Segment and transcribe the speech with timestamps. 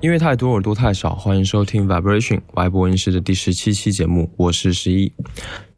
[0.00, 5.12] 因为太多耳朵太少，欢迎收听 Vibration 外播音室的第十七期节目，我是十一。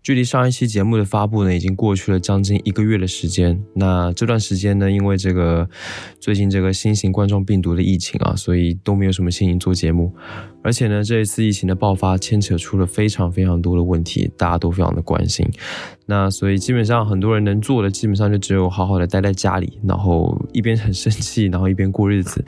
[0.00, 3.60] 距离上一期节目的发布呢，已经过去了将近一个月的时间。
[3.74, 5.68] 那这段时间呢，因为这个
[6.20, 10.14] 最近这个新型冠状病毒的疫情啊，所以都没有什么心情做节目。
[10.62, 15.44] 而且呢，这一次疫情的爆发牵扯出了非常非常多的问题，大家都非常的关心。
[16.06, 22.44] 那所以基本上很多人能做的，基本上就只有好好的待在家里，然后一边很生气，然后一边过日子。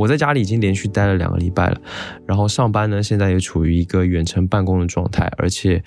[0.00, 1.78] 我在家里已经连续待了两个礼拜了，
[2.26, 5.84] 然后上班呢，现在也处于一个远程办公的状态，而且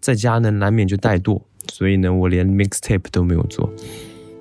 [0.00, 1.38] 在家呢难免就怠惰，
[1.70, 3.70] 所以呢我连 mixtape 都没有做。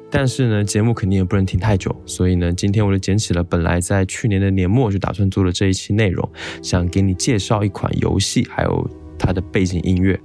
[0.09, 6.29] 但是呢节目肯定也不能停太久，所以呢今天我就捡起了本来在去年的年末就打算做的这一期内容，
[6.63, 8.89] 想给你介绍一款游戏，还有
[9.19, 10.17] 它的背景音乐。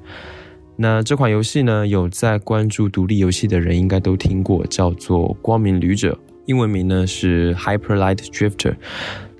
[0.76, 6.12] 那这款游戏呢，有在关注独立游戏的人应该都听过，叫做《光明旅者》。
[6.46, 8.76] 英文名呢是 Hyper Light Drifter，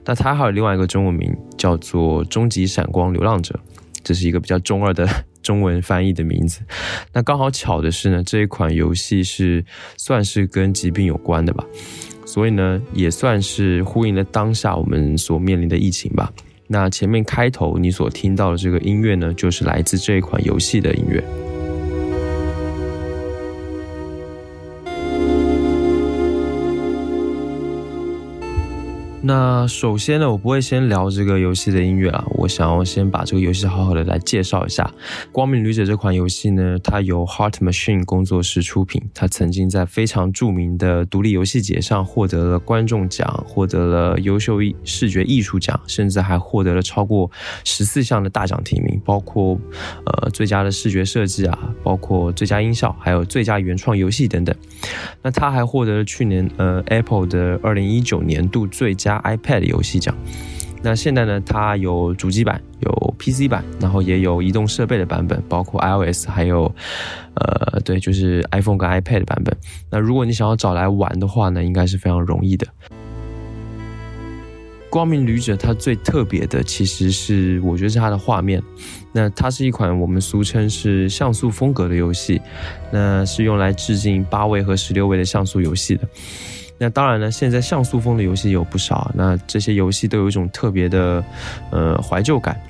[0.04, 3.58] 那它还有另外一个中文名叫做终极闪光流浪者，
[4.02, 5.08] 这是一个比较中二的
[5.42, 6.60] 中文翻译的名字。
[7.12, 9.64] 那刚好巧的是呢，这一款游戏是
[9.96, 11.64] 算是跟疾病有关的吧，
[12.24, 16.32] 所以呢也算是呼应了当下我们所面临的疫情吧。
[16.66, 21.22] 那前面开头你所听到的这个音乐呢，就是来自这一款游戏的音乐。
[29.26, 34.88] 那首先呢，我不会先聊这个游戏的音乐啊，我想要先把这个游戏好好的来介绍一下。
[35.32, 47.28] 《光明旅者》这款游戏呢，它由 Heart Machine 工作室出品，它曾经在非常著名的独立游戏节上获得了观众奖，获得了优秀视觉艺术奖，甚至还获得了超过
[47.64, 49.58] 十四项的大奖提名，包括
[50.04, 54.54] 呃最佳的视觉设计啊，包括最佳音效，还有最佳原创游戏等等。
[55.20, 59.15] 那它还获得了去年呃 Apple 的二零一九年度最佳。
[59.24, 60.14] iPad 游戏奖，
[60.82, 61.40] 那现在呢？
[61.40, 66.72] 它有主机版，有 PC 版，然后也有移动设备的版本，包括 iOS，还有，
[67.34, 69.56] 呃，对，就是 iPhone 跟 iPad 版本。
[69.90, 72.66] 那如果你想要找来玩的话呢，应该是非常容易的。
[74.88, 78.62] 光明旅者它最特别的，其实是我觉得是它的画面。
[79.12, 82.40] 那它是一款我们俗称是像素风格的游戏，
[82.90, 86.08] 那是用来致敬八位和十六位的像素游戏的。
[86.78, 91.24] 那当然呢，现在像素风的游戏有不少，那这些游戏都有一种特别的，
[91.70, 92.60] 呃，怀旧感，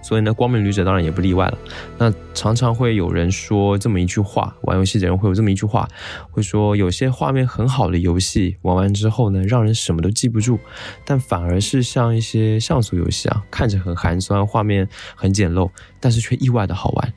[0.00, 1.58] 所以呢，光明旅者当然也不例外了。
[1.98, 5.88] 那常常会有人说这么一句话，玩游戏的人会有这么一句话，
[6.30, 10.60] 会说有些画面很好的游戏玩完之后呢，让人什么都记不住，
[11.04, 15.68] 但反而是像一些像素游戏啊，看着很寒酸，画面很简陋，
[15.98, 17.12] 但是却意外的好玩。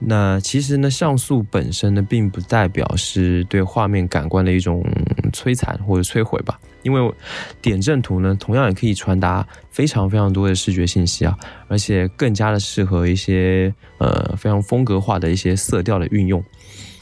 [0.00, 4.84] 那其实呢，像素本身呢，并不代表是对画面感官的一种
[5.32, 6.58] 摧残或者摧毁吧。
[6.84, 7.12] 因为
[7.60, 11.36] 点阵图呢，同样也可以传达非常非常多的视觉信息啊，
[11.66, 16.42] 而且更加的适合一些呃非常风格化的一些色调的运用。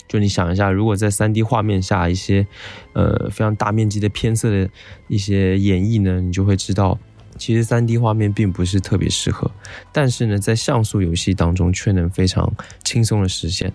[0.08, 2.46] 就你想一下，如果在三 D 画面下一些
[2.94, 4.70] 呃非常大面积的偏色的
[5.08, 6.98] 一些演绎呢，你就会知道。
[7.38, 9.50] 其实三 D 画面并不是特别适合，
[9.92, 12.52] 但是呢，在像素游戏当中却能非常
[12.84, 13.72] 轻松的实现。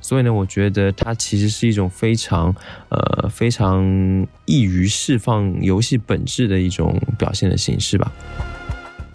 [0.00, 2.54] 所以呢，我觉得它其实是一种非常
[2.90, 8.12] 呃非常易于释放游戏本质的一种表现的形式吧。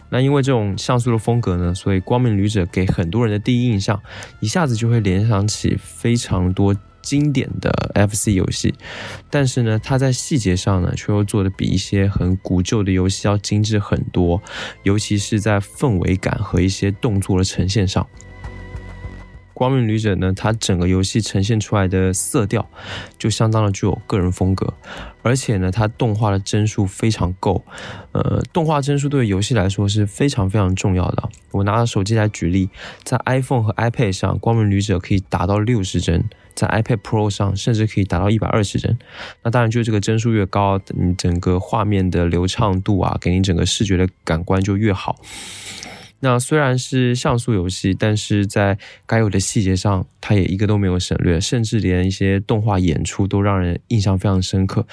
[0.09, 4.01] 那因为这种像素的风格呢，所以《光明旅者》给很多人的第一印象
[4.39, 6.75] 一下子就会联想起非常多。
[7.09, 7.71] 经典的
[8.07, 8.71] FC 游戏，
[9.31, 14.39] 但是呢，它在细节上呢，却又做的比一些很古旧的游戏要精致很多，
[14.83, 18.05] 尤其是在氛围感和一些动作的呈现上。
[19.55, 22.69] 光明旅者呢，它整个游戏呈现出来的色调
[23.17, 24.71] 就相当的具有个人风格，
[25.23, 27.65] 而且呢，它动画的帧数非常够。
[28.11, 31.27] 呃，动画帧数对于游戏来说是非常非常重要的。
[31.53, 32.69] 我拿着手机来举例，
[33.03, 36.23] 在 iPhone 和 iPad 上，光明旅者可以达到六十帧。
[36.59, 38.97] 在 iPad Pro 上，甚至可以达到一百二十帧。
[39.43, 45.15] 那当然，就是这个帧数越高，你整个画面的流畅度啊，给你整个视觉的感官就越好。
[46.19, 54.85] 那虽然是像素游戏，但是在该有的细节上，它也一个都没有省略，甚至连一些动画演出都让人印象非常深刻。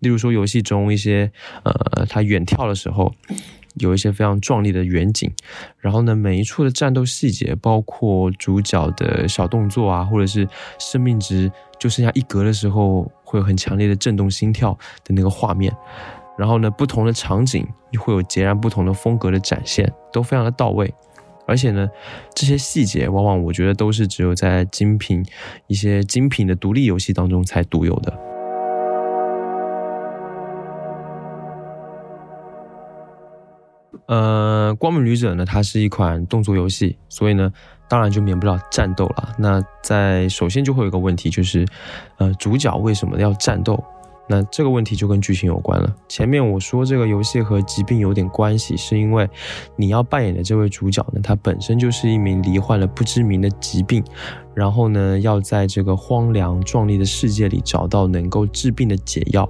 [0.00, 1.32] 例如说，游戏中一些
[1.62, 3.14] 呃，它远跳的时候。
[3.80, 5.32] 有一些非常壮丽的远景，
[5.78, 10.48] 然后呢，每一处的战斗细节，包括主角的小动作啊，或者是
[10.78, 14.72] 生命值就剩下一格的时候，会有很强烈的震动心跳
[15.04, 15.74] 的那个画面，
[16.38, 17.66] 然后呢，不同的场景
[17.98, 20.92] 会有截然不同的风格的展现，都非常的到位，
[21.46, 21.88] 而且呢，
[22.34, 25.24] 这些细节往往我觉得都是只有在精品
[25.66, 28.33] 一些精品的独立游戏当中才独有的。
[34.06, 37.52] 呃，光明旅者呢，它是一款动作游戏，所以呢，
[37.88, 39.34] 当然就免不了战斗了。
[39.38, 41.66] 那在首先就会有一个问题，就是，
[42.18, 43.82] 呃，主角为什么要战斗？
[44.26, 45.94] 那这个问题就跟剧情有关了。
[46.08, 49.28] 前面我说这个游戏和疾病有点关系，是因为
[49.76, 54.02] 你要扮演的这位主角呢，他本身就是一名罹患了不知名的疾病。
[54.54, 59.48] 然后呢，要在这个荒凉壮丽的世界里找到能够治病的解药，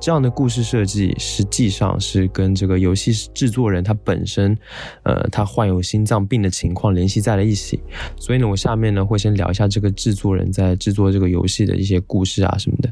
[0.00, 4.56] 这样的故事设计实际上是跟这个游戏制作人他本身，
[5.02, 7.80] 呃，他患有心脏病的情况联系在了一起。
[8.16, 12.88] 所以呢，我下面呢会先聊一下这个制作人在制作这个游戏的一些故事啊什么的。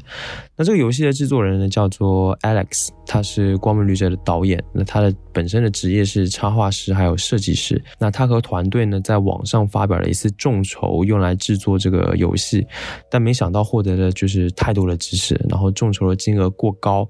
[0.57, 4.61] 那这个游戏的制作人呢叫做 Alex，他是《光明旅者》的导演。
[4.73, 7.81] 那他的本身的职业是插画师还有设计师。
[7.97, 11.33] 那他和团队呢在网上发表了一次众筹，用来。
[11.45, 12.65] 制作这个游戏，
[13.07, 17.07] 但没想到获得的就是太多的支持，然后众筹的金额过高。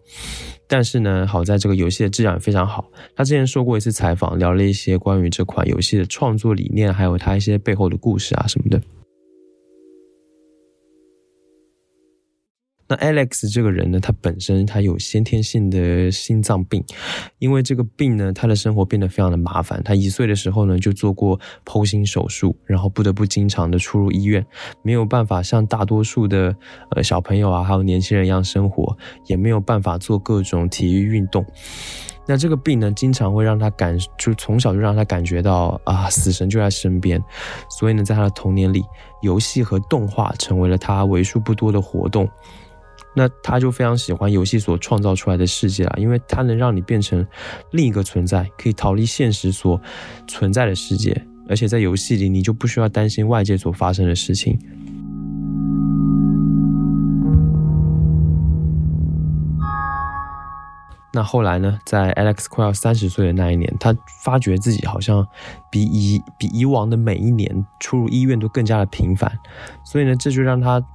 [0.68, 2.84] 但是呢，好在这个游戏的质量也非常好。
[3.16, 8.82] 他之前说过一次采访，聊了一些关于这款游戏的创作理念，还有他一些背后的故事啊什么的。
[12.88, 16.84] 那 Alex 这个人呢，他本身他有先天性的心脏病，
[17.40, 19.82] 因为这个病呢，他的生活变得非常的麻烦。
[19.84, 24.46] 他一岁的时候呢，就做过剖心手术，然后不得不经常的出入医院，
[24.84, 26.56] 没有办法像大多数的
[26.92, 28.96] 呃小朋友啊，还有年轻人一样生活，
[29.26, 31.44] 也没有办法做各种体育运动。
[32.28, 37.20] 那这个病呢，经常会让他感，就从小就让他感觉到啊，死神就在身边。
[37.70, 38.84] 所以呢，在他的童年里，
[39.22, 42.30] 游戏和动画成为了他为数不多的活动。
[43.18, 47.26] 那他就非常喜欢游戏所创造出来的世界啊，因为它能让你变成
[47.72, 49.82] 另一个存在，可以逃离现实所
[50.28, 54.60] 存在的世界，而且在游戏里你就不需要担心外界所发生的事情。
[61.14, 65.26] 那后来呢，在 Alex 快要三十岁的那一年，他发觉自己好像
[65.72, 69.32] 比以比以往的每一年出入医院都更加的频繁，
[69.86, 70.86] 所以呢，这就让他。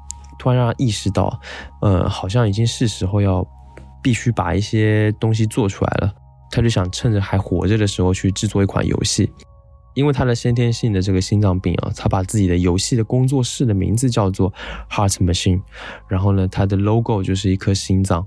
[0.40, 1.38] 突然让他意识到，
[1.82, 3.46] 呃，好像已经是时候要
[4.02, 6.10] 必须把一些东西做出来了。
[6.50, 9.30] 他就想趁着还活着的时候去制作一款游戏。
[9.92, 14.50] 因为他的先天性的这个心脏病啊，他把自己的游戏的工作室的名字叫做
[14.90, 15.60] Heart Machine。
[16.08, 18.26] 然后呢，他的 logo 就是一颗心脏。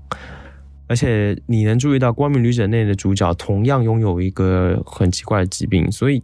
[0.86, 6.22] 而且你能注意到《光明旅者》内的主角同样拥有一个很奇怪的疾病，所以。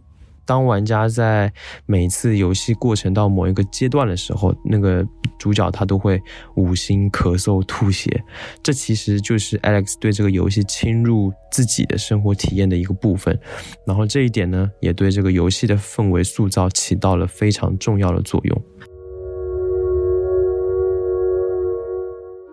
[0.51, 1.49] 当玩家在
[1.85, 5.01] 每次游戏过程到某一个阶段的时候，那个
[5.39, 6.21] 主角他都会
[6.55, 8.21] 五星咳嗽吐血，
[8.61, 13.39] 这其实就是 Alex 对这个游戏侵入自己的生活体验的一个部分。
[13.87, 18.61] 然后这一点呢，也对这个游戏的氛围塑造起到了非常重要的作用。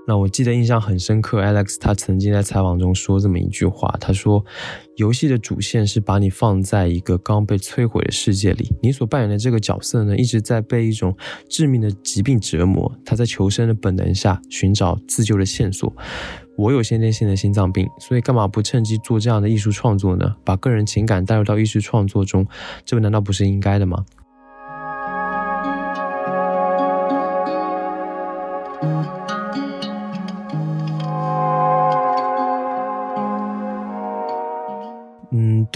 [0.09, 4.43] 那我记得印象很深刻，Alex 他曾经在采访中说这么一句话，他说
[4.97, 11.15] ：“游戏的主线是把你放在一个刚被摧毁的世界里，你所扮演的这个角色呢，一直在被一种
[11.51, 15.95] 致命的疾病折磨，他在求生的本能下寻找自救的线索。
[16.57, 20.35] 我有先天性的心脏病，所以干嘛不趁机做这样的艺术创作呢？
[20.43, 22.47] 把个人情感带入到艺术创作中，
[22.87, 24.07] 这难道不是应该的吗？”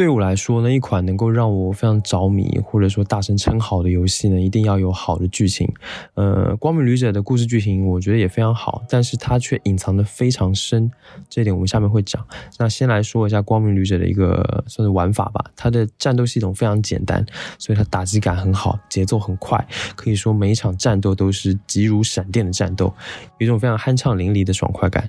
[0.02, 5.72] 对我来说呢，一款能够让我非常着迷，或者说大声称好的游戏呢，一定要有好的剧情。
[6.14, 10.90] 呃，光明旅者的故事剧情我觉得也非常好，但是它却隐藏的非常深，
[11.30, 12.20] 这一点我们下面会讲。
[12.58, 17.24] 那先来说一下光明旅者的一个算是玩法吧，它的战斗系统非常简单，
[17.56, 22.92] 所以它打击感很好，节奏很快，可以说每一场战斗都是急如闪电的战斗，
[23.38, 25.08] 有一种非常酣畅淋漓的爽快感。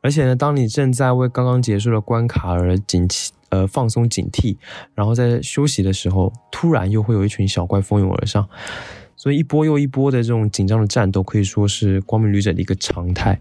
[0.00, 3.30] 而且呢，当你正在为刚刚结束的关卡而紧急。
[3.52, 4.56] 呃，放松警惕，
[4.94, 8.48] 然后在休息的时候，突然又会有一群小怪蜂拥而上，
[9.14, 13.38] 所以一波又一波的这种紧张的战斗，可以说是光明旅者的一个常态。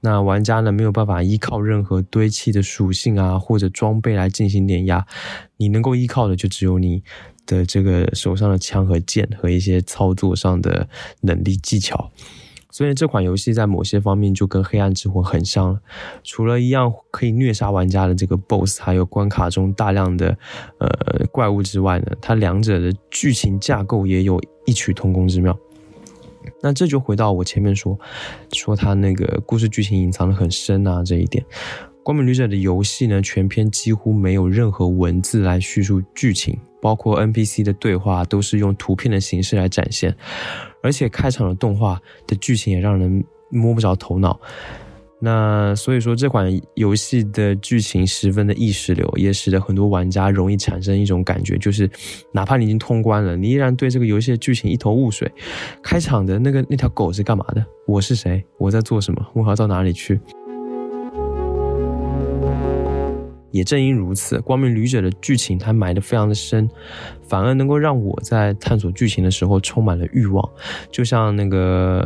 [0.00, 5.06] 那玩家呢，没有办法依靠任何堆砌的属性啊，或者装备来进行碾压，
[5.58, 7.02] 你能够依靠的就只有你
[7.44, 10.88] 的这个手上的枪和剑和一些操作上的
[11.20, 12.10] 能力技巧。
[12.74, 15.78] 所以这款游戏在某些方面就跟《黑暗之魂》很像了，
[16.24, 20.36] 除了一样可以虐杀玩家的这个 BOSS，还有关卡中大量的
[20.78, 25.56] 呃怪物之外呢，它两者的剧情架构也有异曲同工之妙。
[26.60, 27.96] 那这就回到我前面说，
[28.52, 31.44] 说它那个故事剧情隐藏的很深啊这一点。
[32.04, 40.14] 《光明旅者》的游戏呢，全篇几乎没有任何文字来叙述剧情，包括 NPC 的对话都是用图片的形式来展现。
[40.82, 44.38] 而且开场的动画的剧情也让人摸不着头脑。
[45.18, 51.90] 那所以说这款游戏的剧情十分的意识流，也使得很多玩家容易产生一种感觉，就是
[52.32, 55.32] 哪怕你已经通关了，你依然对这个游戏的剧情一头雾水。
[55.82, 57.64] 开场的那个那条狗是干嘛的？
[57.86, 58.44] 我是谁？
[58.58, 59.26] 我在做什么？
[59.32, 60.20] 我要到哪里去？
[63.54, 66.68] 也正因如此，《光明旅者》的剧情它埋得非常的深，
[67.22, 70.50] 反而能够让我在探索剧情的时候充满了欲望。
[70.90, 72.04] 就像那个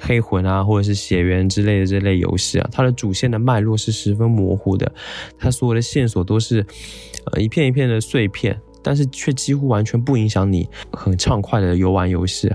[0.00, 4.90] 黑魂啊，或者是血缘之类的这类游戏啊，它的主线的脉络是十分模糊的，
[5.38, 6.64] 它所有的线索都是
[7.32, 12.50] 呃一片一片的碎片，但是却几乎完全不影响你很畅快的游玩游戏。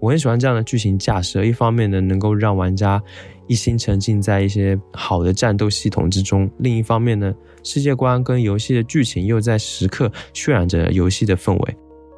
[0.00, 3.02] 我很喜欢这样的剧情架设，一方面呢，能够让玩家
[3.46, 7.34] 一心沉浸在一些好的战斗系统之中；另一方面呢。
[7.62, 11.76] 世界观跟游戏的剧情又在时刻渲染着游戏的氛围，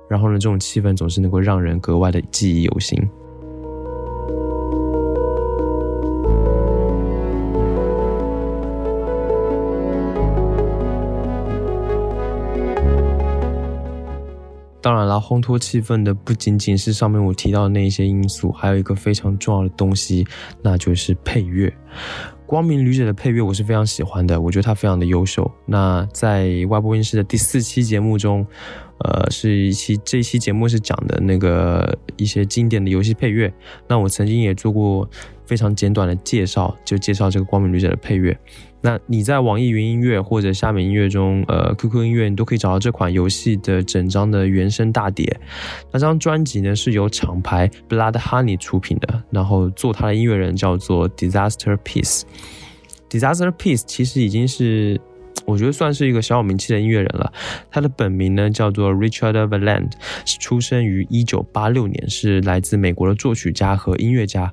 [0.09, 2.99] 然后呢，这种气氛总是能够让人格外的记忆犹新。
[15.13, 20.27] 当然了，烘托气氛的不仅仅是上面我提到的那一些因素，还有一个非常重要的东西，
[20.63, 21.71] 那就是配乐。
[22.47, 25.51] 光明旅者的配乐我是非常喜欢的，我觉得它非常的优秀。
[25.67, 28.47] 那在外播音室的第四期节目中，
[28.99, 33.53] 呃，是一期这一期节目是讲的那个一些经典的游戏配乐。
[33.89, 35.09] 那我曾经也做过
[35.45, 38.39] 非常简短的介绍，就介绍这个光明旅者的配乐。
[38.83, 45.41] 那你在网易云音乐或者虾米音乐中，呃，QQ 音乐你都可以找到这款游戏的整张的原声大碟。
[45.93, 52.23] 那张专辑呢是由厂牌 Blood Honey 出品的，然后做它的音乐人叫做 Disaster Peace。
[53.09, 55.01] Disaster Peace 其实已经是。
[55.45, 57.33] 我觉得算是一个小有名气的音乐人了。
[57.71, 59.91] 他的本名呢叫做 Richard Valland，
[60.25, 64.53] 是出生于一九八六年，是来自美国的作曲家和音乐家。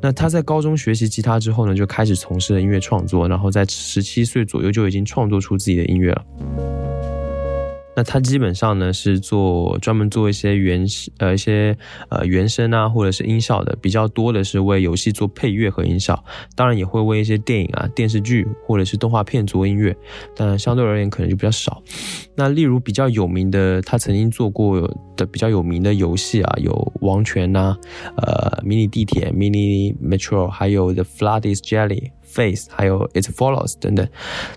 [0.00, 7.01] 那他在高中学习吉他之后呢，就开始从事音乐创作，然后在十七岁左右就已经创作出自己的音乐了。
[7.94, 10.86] 那他基本上呢是做专门做一些原
[11.18, 11.76] 呃一些
[12.08, 16.24] 呃原声啊或者是音效的，比较多的是为游戏做配乐和音效，
[16.56, 19.96] 当然也会为一些电影啊电视剧或者是动画片做音乐，
[20.34, 21.82] 但相对而言可能就比较少。
[22.34, 24.80] 那例如比较有名的，他曾经做过
[25.16, 26.72] 的比较有名的游戏啊，有
[27.06, 27.76] 《王权》呐，
[28.16, 31.88] 呃，迷你地铁 （Mini Metro），还有《The Flood Is Jelly》、
[32.32, 34.08] 《Face》，还有《It Follows》等等。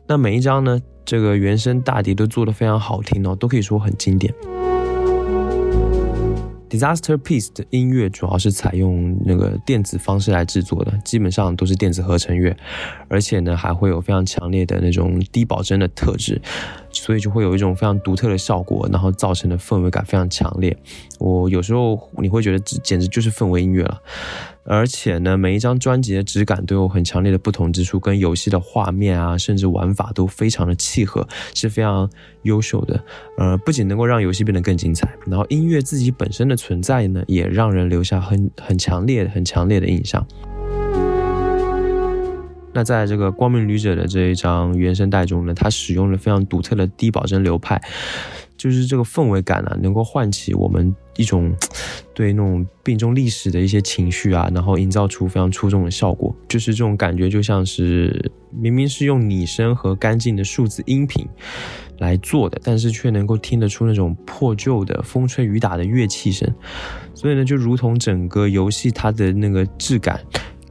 [0.08, 0.82] 那每一张呢？
[1.06, 4.34] 这个原声大碟都做得非常好听哦，都可以说很经典。
[6.68, 12.58] Disaster Piece 的音乐主要是采用那个电子方式来制作的，基本上都是电子合成乐，
[13.08, 16.42] 而且呢还会有非常强烈的那种低保真的特质，
[16.90, 20.76] 所以就会有一种非常独特的效果，然后造成的氛围感非常强烈。
[21.20, 24.02] 我有时候你会觉得这简直就是氛围音乐了。
[24.68, 32.10] 而且呢，每一张专辑的质感都有很强烈的不同之处，跟游戏的画面啊，甚至玩法都非常的契合，是非常
[32.42, 33.04] 优秀的。
[33.38, 40.26] 呃，不仅能够让游戏变得更精彩，然后音乐自己本身的存在呢，也让人留下很很强烈、很强烈的印象。
[42.74, 47.82] 那在这个《光明旅者》的这一张原声带中呢，它使用了非常独特的低保真流派。
[48.58, 51.54] 就是这个氛围感啊，能够唤起我们一种
[52.14, 56.34] 对那种病中历史的一些情绪啊，然后营造出非常出众的效果。
[56.48, 61.28] 就是这种感觉，就像是明明是用拟声和干净的数字音频
[62.00, 66.50] 来做的，但是却能够听得出那种破旧的风吹雨打的乐器声。
[67.14, 70.20] 所以呢，就如同整个游戏它的那个质感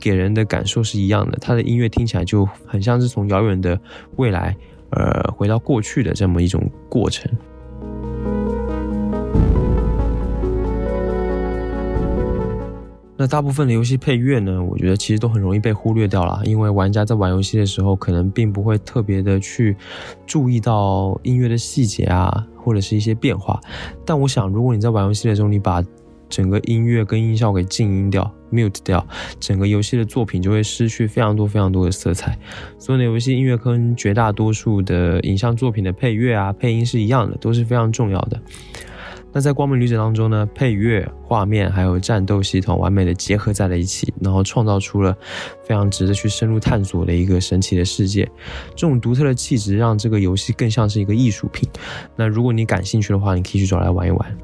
[0.00, 3.78] 给人的感受是一样的，它的音乐听起来就很像是从遥远的
[4.16, 4.56] 未来
[4.90, 7.30] 呃回到过去的这么一种过程。
[13.24, 19.74] 那大部分的游戏配乐呢，我觉得其实都很容易被忽略掉了，因为玩家在玩游戏的时候，可能并不会特别的去
[20.26, 23.58] 注意到音乐的细节啊，或者是一些变化。
[24.04, 25.82] 但我想，如果你在玩游戏的时候，你把
[26.28, 29.02] 整个音乐跟音效给静音掉、mute 掉，
[29.40, 32.38] 整个游戏的作品就会失去非常多、非常多的色彩。
[32.78, 38.38] 所以呢，游戏音乐跟绝大多数的影像作品的配乐啊、配音是一样的，都是非常重要的。
[39.34, 45.14] 那在《光明旅者》当中呢，配乐、画面还有战斗系统完美的结合在了一起，然后创造出了
[45.64, 48.24] 非常值得去深入探索的一个神奇的世界。
[48.76, 51.68] 这种独特的气质让这个游戏更像是一个艺术品。
[52.14, 54.38] 那如果你感兴趣的话，你可以去找来玩一玩。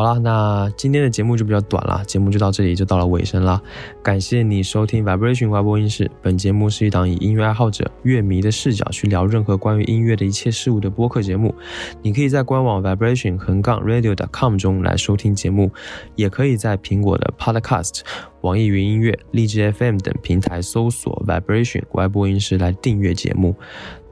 [0.00, 3.60] 好，啦，那今天的节目就比较短了，节目就到这里就到了尾声啦。
[4.02, 11.54] 感谢你收听 Vibration 外播音室，本节目是一档以音乐爱好者、乐迷的视角去聊任何关于音乐的一切事物的播客节目。
[12.00, 15.70] 你可以在官网 Vibration 横杠 Radio.com 中来收听节目，
[16.16, 18.00] 也可以在苹果的 Podcast。
[18.40, 23.54] 网易云音乐、荔枝 FM 等平台搜索 Vibration 外播音室来订阅节目。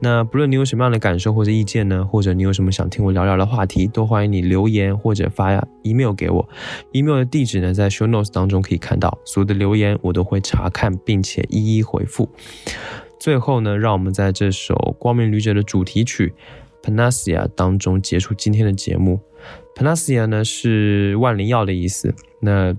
[0.01, 6.47] 那不论你有什么样的感受或者意见呢，或者你有什么想听我聊聊的话题，都欢迎你留言或者发 email 给我。
[6.93, 9.17] email 的地址呢，在 show notes 当中可以看到。
[9.25, 12.29] 所有的留言我都会查看并且一一回复。
[13.19, 16.33] 最后呢，让我们在这首《光明旅者》的主题曲
[16.87, 19.19] 《Panacea》当中结束今天的节目。
[19.75, 22.13] Panacea 呢是万灵药的意思。
[22.41, 22.73] 那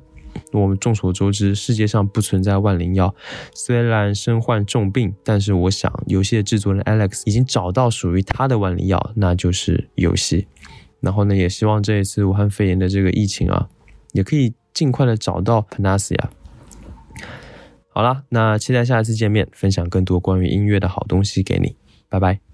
[0.52, 3.14] 我们众所周知，世界上不存在万灵药。
[3.54, 10.46] 虽然身患重病，但是我想，游戏的制作人 Alex 已经找到属于他的万灵药，那就是游戏。
[11.00, 13.68] 然后呢，也希望这一次武汉肺炎的这个疫情啊，
[14.12, 16.28] 也可以尽快的找到 Panacea。
[17.88, 21.76] 好了，那期待下一次见面，分享更多关于音乐的好东西给你。
[22.08, 22.49] 拜拜。